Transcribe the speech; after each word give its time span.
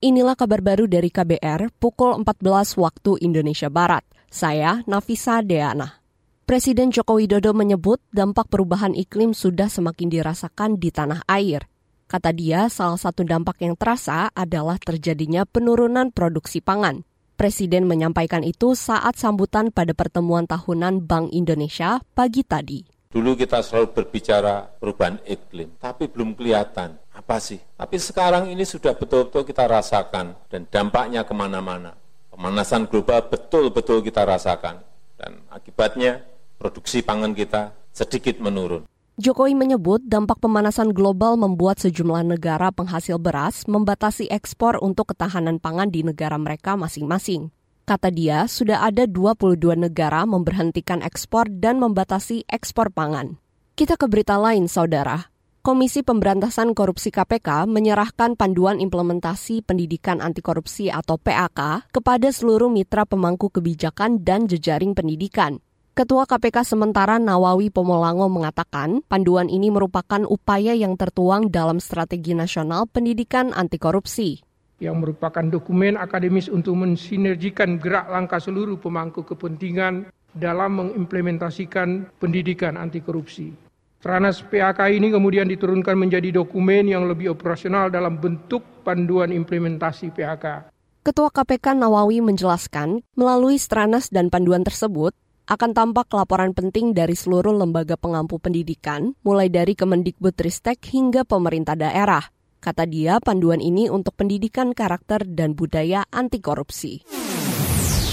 Inilah 0.00 0.32
kabar 0.32 0.64
baru 0.64 0.88
dari 0.88 1.12
KBR 1.12 1.76
pukul 1.76 2.16
14 2.24 2.80
waktu 2.80 3.20
Indonesia 3.20 3.68
Barat. 3.68 4.00
Saya 4.32 4.80
Nafisa 4.88 5.44
Deana. 5.44 6.00
Presiden 6.48 6.88
Joko 6.88 7.20
Widodo 7.20 7.52
menyebut 7.52 8.00
dampak 8.08 8.48
perubahan 8.48 8.96
iklim 8.96 9.36
sudah 9.36 9.68
semakin 9.68 10.08
dirasakan 10.08 10.80
di 10.80 10.88
tanah 10.88 11.20
air. 11.28 11.68
Kata 12.08 12.32
dia, 12.32 12.72
salah 12.72 12.96
satu 12.96 13.28
dampak 13.28 13.60
yang 13.60 13.76
terasa 13.76 14.32
adalah 14.32 14.80
terjadinya 14.80 15.44
penurunan 15.44 16.08
produksi 16.16 16.64
pangan. 16.64 17.04
Presiden 17.36 17.84
menyampaikan 17.84 18.40
itu 18.40 18.72
saat 18.72 19.20
sambutan 19.20 19.68
pada 19.68 19.92
pertemuan 19.92 20.48
tahunan 20.48 21.04
Bank 21.04 21.28
Indonesia 21.36 22.00
pagi 22.16 22.40
tadi. 22.40 22.80
Dulu 23.12 23.36
kita 23.36 23.60
selalu 23.60 23.92
berbicara 23.92 24.64
perubahan 24.80 25.20
iklim, 25.28 25.76
tapi 25.76 26.08
belum 26.08 26.40
kelihatan 26.40 26.96
apa 27.30 27.38
sih? 27.38 27.62
Tapi 27.78 27.94
sekarang 27.94 28.50
ini 28.50 28.66
sudah 28.66 28.98
betul-betul 28.98 29.46
kita 29.46 29.62
rasakan 29.70 30.34
dan 30.50 30.66
dampaknya 30.66 31.22
ke 31.22 31.30
mana-mana. 31.30 31.94
Pemanasan 32.26 32.90
global 32.90 33.22
betul-betul 33.30 34.02
kita 34.02 34.26
rasakan 34.26 34.82
dan 35.14 35.38
akibatnya 35.46 36.26
produksi 36.58 37.06
pangan 37.06 37.30
kita 37.30 37.70
sedikit 37.94 38.42
menurun. 38.42 38.82
Jokowi 39.14 39.54
menyebut 39.54 40.02
dampak 40.02 40.42
pemanasan 40.42 40.90
global 40.90 41.38
membuat 41.38 41.78
sejumlah 41.78 42.34
negara 42.34 42.74
penghasil 42.74 43.14
beras 43.22 43.62
membatasi 43.70 44.26
ekspor 44.26 44.82
untuk 44.82 45.14
ketahanan 45.14 45.62
pangan 45.62 45.86
di 45.86 46.02
negara 46.02 46.34
mereka 46.34 46.74
masing-masing. 46.74 47.54
Kata 47.86 48.10
dia, 48.10 48.50
sudah 48.50 48.82
ada 48.82 49.06
22 49.06 49.78
negara 49.78 50.26
memberhentikan 50.26 50.98
ekspor 50.98 51.46
dan 51.46 51.78
membatasi 51.78 52.42
ekspor 52.50 52.90
pangan. 52.90 53.38
Kita 53.78 53.94
ke 53.94 54.10
berita 54.10 54.34
lain, 54.34 54.66
saudara. 54.66 55.29
Komisi 55.60 56.00
Pemberantasan 56.00 56.72
Korupsi 56.72 57.12
KPK 57.12 57.68
menyerahkan 57.68 58.32
panduan 58.32 58.80
implementasi 58.80 59.60
pendidikan 59.60 60.24
anti 60.24 60.40
korupsi 60.40 60.88
atau 60.88 61.20
PAK 61.20 61.92
kepada 61.92 62.32
seluruh 62.32 62.72
mitra 62.72 63.04
pemangku 63.04 63.52
kebijakan 63.52 64.24
dan 64.24 64.48
jejaring 64.48 64.96
pendidikan. 64.96 65.60
Ketua 65.92 66.24
KPK 66.24 66.64
sementara 66.64 67.20
Nawawi 67.20 67.68
Pomolango 67.68 68.32
mengatakan 68.32 69.04
panduan 69.04 69.52
ini 69.52 69.68
merupakan 69.68 70.24
upaya 70.24 70.72
yang 70.72 70.96
tertuang 70.96 71.52
dalam 71.52 71.76
strategi 71.76 72.32
nasional 72.32 72.88
pendidikan 72.88 73.52
anti 73.52 73.76
korupsi 73.76 74.40
yang 74.80 74.96
merupakan 74.96 75.44
dokumen 75.44 76.00
akademis 76.00 76.48
untuk 76.48 76.72
mensinergikan 76.72 77.76
gerak 77.76 78.08
langkah 78.08 78.40
seluruh 78.40 78.80
pemangku 78.80 79.28
kepentingan 79.28 80.08
dalam 80.32 80.80
mengimplementasikan 80.80 82.16
pendidikan 82.16 82.80
anti 82.80 83.04
korupsi. 83.04 83.69
Ranas 84.00 84.40
PAK 84.40 84.96
ini 84.96 85.12
kemudian 85.12 85.44
diturunkan 85.44 85.92
menjadi 85.92 86.32
dokumen 86.40 86.88
yang 86.88 87.04
lebih 87.04 87.36
operasional 87.36 87.92
dalam 87.92 88.16
bentuk 88.16 88.64
panduan 88.80 89.28
implementasi 89.28 90.08
PAK. 90.16 90.72
Ketua 91.04 91.28
KPK 91.28 91.76
Nawawi 91.76 92.24
menjelaskan, 92.24 93.04
melalui 93.12 93.60
Stranas 93.60 94.08
dan 94.08 94.32
panduan 94.32 94.64
tersebut, 94.64 95.12
akan 95.44 95.76
tampak 95.76 96.08
laporan 96.16 96.56
penting 96.56 96.96
dari 96.96 97.12
seluruh 97.12 97.52
lembaga 97.52 98.00
pengampu 98.00 98.40
pendidikan, 98.40 99.12
mulai 99.20 99.52
dari 99.52 99.76
Kemendikbudristek 99.76 100.80
hingga 100.88 101.28
pemerintah 101.28 101.76
daerah. 101.76 102.24
Kata 102.56 102.88
dia, 102.88 103.20
panduan 103.20 103.60
ini 103.60 103.92
untuk 103.92 104.16
pendidikan 104.16 104.72
karakter 104.72 105.28
dan 105.28 105.52
budaya 105.52 106.08
anti 106.08 106.40
korupsi. 106.40 107.04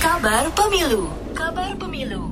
Kabar 0.00 0.48
Pemilu 0.56 1.12
Kabar 1.36 1.76
Pemilu 1.76 2.29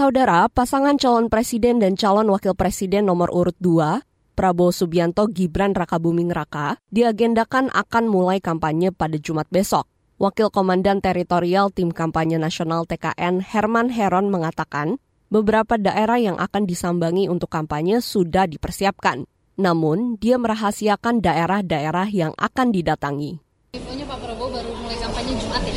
Saudara, 0.00 0.48
pasangan 0.48 0.96
calon 0.96 1.28
presiden 1.28 1.76
dan 1.76 1.92
calon 1.92 2.32
wakil 2.32 2.56
presiden 2.56 3.04
nomor 3.04 3.28
urut 3.36 3.52
2, 3.60 4.00
Prabowo 4.32 4.72
Subianto 4.72 5.28
Gibran 5.28 5.76
Rakabuming 5.76 6.32
Raka, 6.32 6.80
diagendakan 6.88 7.68
akan 7.68 8.08
mulai 8.08 8.40
kampanye 8.40 8.96
pada 8.96 9.20
Jumat 9.20 9.44
besok. 9.52 9.84
Wakil 10.16 10.48
Komandan 10.48 11.04
Teritorial 11.04 11.68
Tim 11.68 11.92
Kampanye 11.92 12.40
Nasional 12.40 12.88
TKN 12.88 13.44
Herman 13.44 13.92
Heron 13.92 14.32
mengatakan, 14.32 14.96
beberapa 15.28 15.76
daerah 15.76 16.16
yang 16.16 16.40
akan 16.40 16.64
disambangi 16.64 17.28
untuk 17.28 17.52
kampanye 17.52 18.00
sudah 18.00 18.48
dipersiapkan. 18.48 19.28
Namun, 19.60 20.16
dia 20.16 20.40
merahasiakan 20.40 21.20
daerah-daerah 21.20 22.08
yang 22.08 22.32
akan 22.40 22.72
didatangi. 22.72 23.36
Infonya 23.76 24.08
Pak 24.08 24.16
Prabowo 24.16 24.48
baru 24.48 24.72
mulai 24.80 24.96
kampanye 24.96 25.36
Jumat 25.36 25.60
ya? 25.60 25.76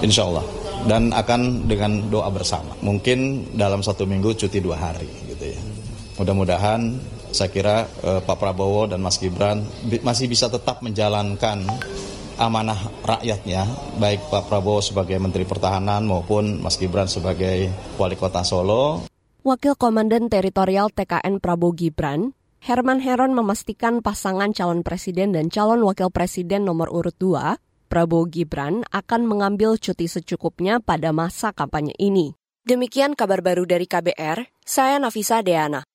Insya 0.00 0.24
Allah 0.24 0.59
dan 0.88 1.12
akan 1.12 1.68
dengan 1.68 2.08
doa 2.08 2.28
bersama. 2.32 2.72
Mungkin 2.80 3.50
dalam 3.56 3.84
satu 3.84 4.08
minggu 4.08 4.32
cuti 4.36 4.62
dua 4.62 4.76
hari 4.78 5.08
gitu 5.28 5.44
ya. 5.44 5.60
Mudah-mudahan 6.20 7.00
saya 7.30 7.50
kira 7.50 7.86
eh, 7.86 8.20
Pak 8.20 8.36
Prabowo 8.36 8.90
dan 8.90 9.00
Mas 9.00 9.16
Gibran 9.20 9.62
bi 9.86 10.00
masih 10.02 10.26
bisa 10.26 10.50
tetap 10.50 10.82
menjalankan 10.84 11.64
amanah 12.40 12.80
rakyatnya, 13.04 13.68
baik 14.00 14.32
Pak 14.32 14.48
Prabowo 14.48 14.80
sebagai 14.80 15.20
Menteri 15.20 15.44
Pertahanan 15.44 16.08
maupun 16.08 16.64
Mas 16.64 16.80
Gibran 16.80 17.06
sebagai 17.06 17.68
Wali 18.00 18.16
Kota 18.16 18.40
Solo. 18.40 19.04
Wakil 19.40 19.76
Komandan 19.76 20.28
Teritorial 20.28 20.92
TKN 20.92 21.40
Prabowo 21.40 21.72
Gibran, 21.72 22.32
Herman 22.60 23.00
Heron 23.00 23.32
memastikan 23.32 24.04
pasangan 24.04 24.52
calon 24.52 24.84
presiden 24.84 25.32
dan 25.32 25.48
calon 25.48 25.80
wakil 25.80 26.12
presiden 26.12 26.68
nomor 26.68 26.92
urut 26.92 27.16
2 27.16 27.69
Prabowo 27.90 28.30
Gibran 28.30 28.86
akan 28.94 29.26
mengambil 29.26 29.74
cuti 29.74 30.06
secukupnya 30.06 30.78
pada 30.78 31.10
masa 31.10 31.50
kampanye 31.50 31.90
ini. 31.98 32.38
Demikian 32.62 33.18
kabar 33.18 33.42
baru 33.42 33.66
dari 33.66 33.90
KBR, 33.90 34.46
saya 34.62 35.02
Nafisa 35.02 35.42
Deana. 35.42 35.89